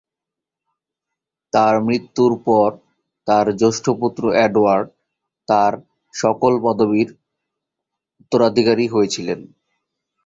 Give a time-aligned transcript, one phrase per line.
[1.53, 2.69] তার মৃত্যুর পর
[3.27, 4.87] তার জ্যেষ্ঠ পুত্র এডওয়ার্ড
[5.47, 5.73] তার
[6.13, 7.09] সকল পদবীর
[8.21, 9.39] উত্তরাধিকারী হয়েছিলেন।